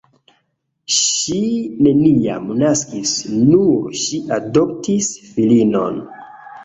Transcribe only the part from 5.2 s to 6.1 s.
filinon.